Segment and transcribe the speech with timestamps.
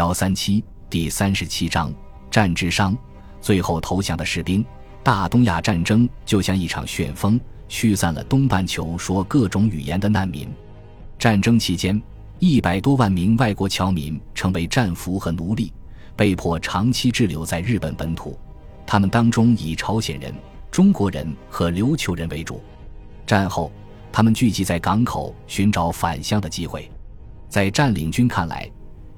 [0.00, 1.92] 幺三七第三十七章
[2.30, 2.96] 战之殇。
[3.38, 4.64] 最后投降的士兵。
[5.02, 7.38] 大东亚战争就像一场旋风，
[7.68, 10.48] 驱散了东半球说各种语言的难民。
[11.18, 12.00] 战争期间，
[12.38, 15.70] 一百多万名外国侨民成为战俘和奴隶，
[16.16, 18.38] 被迫长期滞留在日本本土。
[18.86, 20.32] 他们当中以朝鲜人、
[20.70, 22.62] 中国人和琉球人为主。
[23.26, 23.70] 战后，
[24.10, 26.90] 他们聚集在港口，寻找返乡的机会。
[27.50, 28.70] 在占领军看来，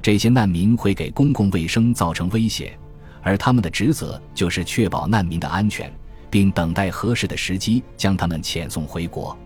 [0.02, 2.76] 这些难民会给公共卫生造成威胁。
[3.22, 5.90] 而他们的职责就是确保难民的安全，
[6.28, 9.38] 并等待合适的时机将他们遣送回国。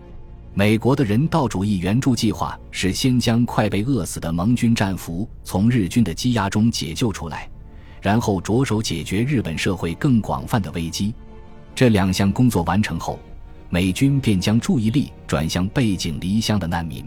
[0.55, 7.47] 美国的人道主义援助计划是先将快被饿死的盟军战俘从日军的羁押中解救出来，
[8.01, 11.13] 然后着手解决日本社会更广泛的危机。
[11.75, 13.19] 这两项工作完成后，
[13.69, 17.05] 美军便将注意力转向背井离乡的难民。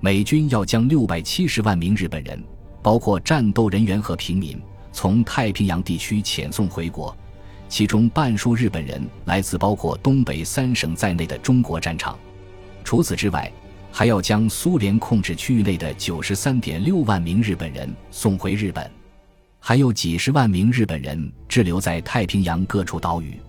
[0.00, 2.44] 美军要将六百七十万名日本人，
[2.84, 4.60] 包括战斗人员和平民。
[4.92, 7.16] 从太平洋地区遣送回国，
[7.66, 12.16] 其中半数日本人来自包括东北三省在内的中国战场。
[12.84, 13.50] 除此之外，
[13.90, 18.88] 还要将苏联控制区域内的九十三点六万名日本人送回日本，
[19.58, 23.40] 还有几十万名日本人滞留在太平洋各处岛屿。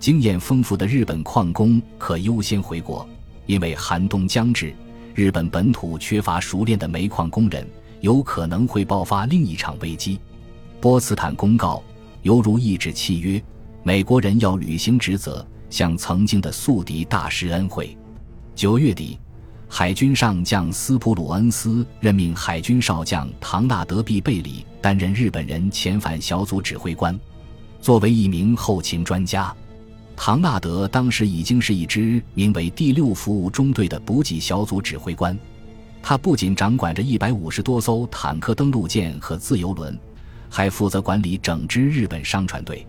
[0.00, 3.06] 经验丰富的日本矿工可优先回国，
[3.46, 4.74] 因为寒冬将至，
[5.14, 7.64] 日本本土缺乏熟练的煤矿工人，
[8.00, 10.18] 有可能会爆发另一场危机。
[10.80, 11.82] 波茨坦公告
[12.22, 13.42] 犹如一纸契约，
[13.82, 17.96] 美国人要履行职责，向曾经的宿敌大施恩惠。
[18.54, 19.18] 九月底，
[19.68, 27.18] 海军上将斯普鲁恩斯任命海军少将唐纳德·毕贝里担任日本人遣返小组指挥官。
[27.80, 29.54] 作为一名后勤专家，
[30.16, 35.38] 唐纳德当时已经是一支名为第六服务中队的补给小组指挥官。
[36.02, 39.98] 他不仅掌管着一百五十多艘坦克登陆舰和自由轮。
[40.52, 42.84] 还负责管理整支日本商船队。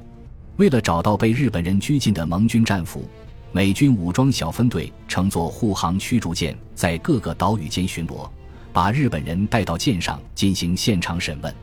[0.58, 3.08] 为了找到被日本人拘禁的盟军战俘，
[3.52, 8.27] 美军武装小分队乘坐护航驱逐舰在各个岛屿间巡逻，
[8.73, 11.54] 把日本人带到舰上进行现场审问。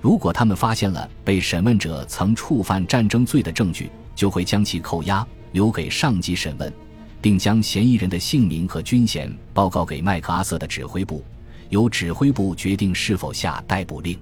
[0.00, 6.72] 如果他们发现了被审问者曾触犯战争罪的证据，就会将其扣押，留给上级审问，
[7.22, 11.24] 并将嫌疑人的姓名和军衔报告给麦克阿瑟的指挥部，
[11.70, 14.18] 由指挥部决定是否下逮捕令。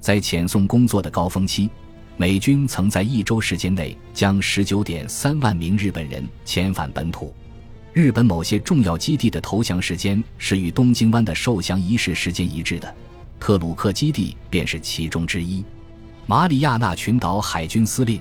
[0.00, 1.68] 在遣送工作的高峰期，
[2.16, 7.34] 美军曾在一周时间内将十九点三万名日本人遣返本土。
[7.92, 12.94] 日本某些重要基地的投降时间是与东京湾的受降仪式时间一致的，
[13.40, 15.64] 特鲁克基地便是其中之一。
[16.24, 18.20] 马里亚纳群岛海军司令、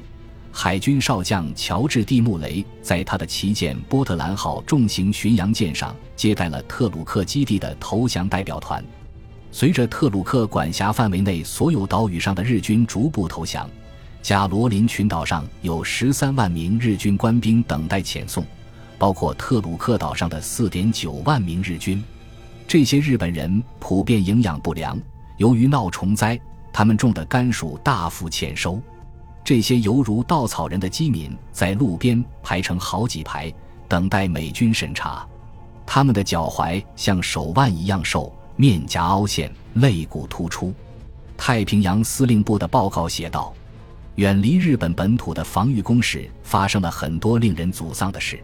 [0.60, 8.84] 海军少将乔治·蒂穆雷在他的旗舰波特兰号重型巡洋舰上接待了特鲁克基地的投降代表团。
[9.52, 13.70] 随着特鲁克管辖范围内所有岛屿上的日军逐步投降，
[14.24, 18.44] 加罗林群岛上有十三万名日军官兵等待遣送，
[18.98, 22.04] 包括特鲁克岛上的四点九万名日军。
[22.68, 25.00] 这些日本人普遍营养不良，
[25.38, 26.40] 由于闹虫灾，
[26.74, 28.82] 他们种的甘薯大幅欠收。
[29.48, 33.50] 这些犹如稻草人的饥民在路边排成好几排，
[33.88, 35.26] 等待美军审查。
[35.86, 38.30] 他们的脚踝像手腕一样瘦。
[38.58, 40.74] 面颊凹陷，肋骨突出。
[41.38, 43.54] 太平洋司令部的报告写道
[44.16, 48.38] ：“远离日本本土的防御工事发生了很多令人沮丧的事。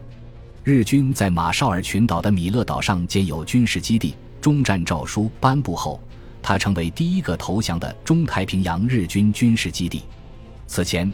[0.62, 4.14] 日军在马绍尔群岛的米勒岛上建有军事基地。
[4.40, 6.00] 中战诏书颁布后，
[6.40, 10.04] 它成为第一个投降的中太平洋日军军事基地。
[10.74, 11.08] 此前，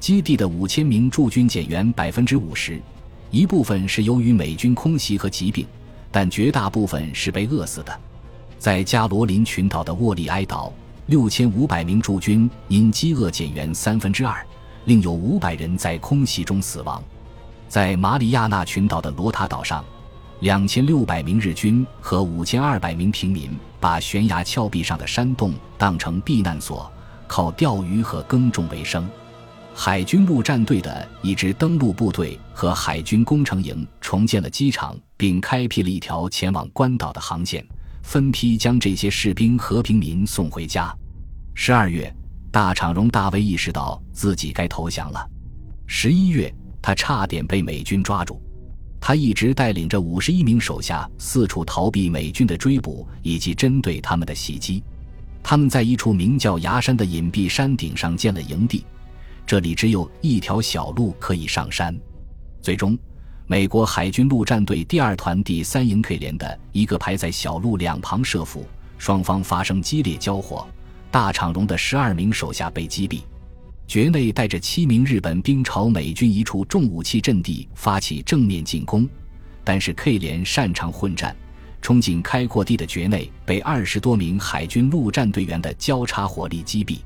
[0.00, 2.82] 基地的五千名驻军减员百分之五十，
[3.30, 5.64] 一部分是由于美军空袭和疾病，
[6.10, 8.00] 但绝大部分是被饿死的。”
[8.58, 10.72] 在加罗林群岛的沃利埃岛，
[11.06, 14.44] 六千五百名驻军因饥饿减员三分之二，
[14.86, 17.00] 另有五百人在空袭中死亡。
[17.68, 19.84] 在马里亚纳群岛的罗塔岛上，
[20.40, 23.48] 两千六百名日军和五千二百名平民
[23.78, 26.90] 把悬崖峭壁上的山洞当成避难所，
[27.26, 29.08] 靠钓鱼和耕种为生。
[29.74, 37.66] 海军陆战队的一支登陆部队和海军工程营重建了机场，并开辟了一条前往关岛的航线。
[38.02, 40.94] 分批将这些士兵和平民送回家。
[41.54, 42.14] 十二月，
[42.52, 45.26] 大场荣大卫意识到自己该投降了。
[45.86, 48.40] 十一月，他差点被美军抓住。
[49.00, 54.84] 他一直带领着五十一名手下四处逃避美军的追捕以及针对他们的袭击。
[55.44, 58.84] 他们在一处名叫崖山的隐蔽山顶上建了营地，
[59.46, 61.96] 这里只有一条小路可以上山。
[62.60, 62.98] 最终。
[63.46, 70.66] 美国海军陆战队第二团第三营 K 连的一个排在小路两旁设伏，双方发生激烈交火，
[71.10, 73.20] 大场荣的十二名手下被击毙。
[73.86, 79.06] 觉内带着七名日本兵朝美军一处重武器阵地发起正面进攻，
[79.62, 81.36] 但是 K 连擅长混战，
[81.84, 87.00] 冲进开阔地的觉内被二十多名海军陆战队员的交叉火力击毙。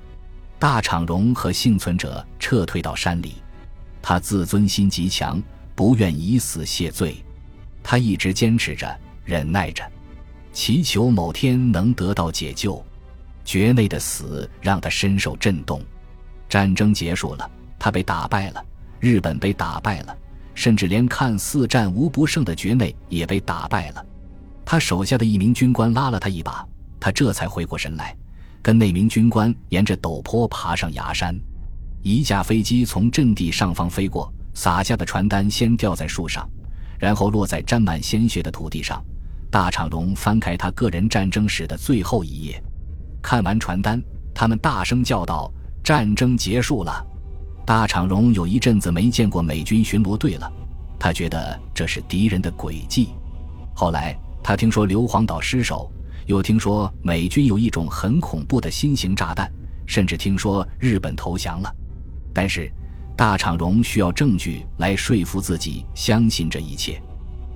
[0.57, 3.35] 大场荣和幸存者撤退到山里，
[4.01, 5.43] 他自尊心极强，
[5.75, 7.17] 不愿以死谢罪，
[7.83, 9.83] 他一直坚持着，忍耐着，
[10.53, 12.81] 祈求某天能得到解救。
[13.45, 15.83] 觉内的死让他深受震动。
[16.49, 18.65] 战争结束了，他被打败了，
[19.01, 20.17] 日本被打败了，
[20.55, 24.07] 甚至连看似战无不胜的觉内也被打败了。
[24.71, 26.63] 他手下的一名军官拉了他一把，
[27.01, 28.15] 他这才回过神来，
[28.61, 31.35] 跟那名军官沿着陡坡爬上崖山。
[32.03, 36.47] 一架飞机从阵地上方飞过，撒下的传单先掉在树上，
[36.99, 39.03] 然后落在沾满鲜血的土地上。
[39.51, 42.63] 大场荣翻开他个人战争史的最后一页，
[43.23, 43.99] 看完传单，
[44.35, 45.51] 他们大声叫道。
[45.83, 47.03] 战争结束了，
[47.65, 50.53] 大场荣有一阵子没见过美军巡逻队了，
[50.99, 53.09] 他觉得这是敌人的诡计。
[53.75, 54.15] 后来
[54.49, 55.93] 他听说硫磺岛失守，
[56.25, 59.47] 又听说美军有一种很恐怖的新型炸弹，
[59.85, 61.71] 甚至听说日本投降了。
[62.33, 62.73] 但是
[63.15, 66.99] 大场荣需要证据来说服自己相信这一切。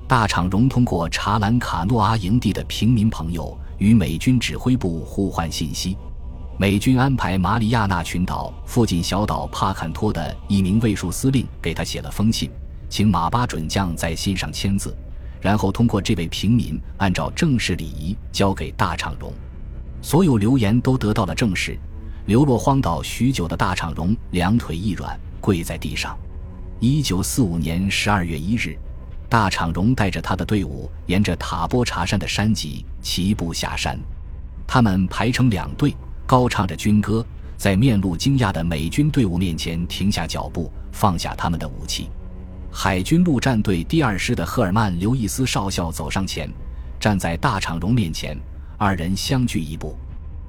[0.06, 5.96] 大场荣通过查兰卡诺阿营地的平民朋友与美军指挥部互换信息。
[6.58, 12.50] 美军安排马里亚纳群岛附近小岛帕坎托的一名卫戍司令给他写了封信，
[12.90, 14.94] 请马巴准将在信上签字，
[15.42, 19.30] 然后通过这位平民按照正式礼仪交给大场荣。
[20.00, 21.78] 所有留言都得到了证实。
[22.26, 26.16] 流落荒岛许久的大场荣两腿一软，跪在地上。
[26.78, 28.78] 一九四五年十二月一日，
[29.28, 33.98] 大场荣带着他的队伍沿着塔波查山的山脊齐步下山，
[34.66, 35.94] 他们排成两队。
[36.24, 37.26] 高唱着军歌，
[37.58, 42.08] 在面露惊讶的美军队伍面前停下脚步，放下他们的武器。
[42.74, 46.50] 海军陆战队第二师的赫尔曼·刘易斯少校走上前，
[46.98, 48.34] 站在大场荣面前，
[48.78, 49.94] 二人相距一步。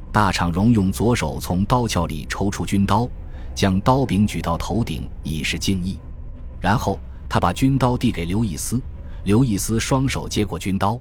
[0.09, 3.07] 大场荣用左手从刀鞘里抽出军刀，
[3.53, 5.99] 将刀柄举到头顶以示敬意。
[6.61, 6.97] 然后
[7.27, 8.81] 他把军刀递给刘易斯，
[9.25, 10.97] 刘易斯双手接过军刀。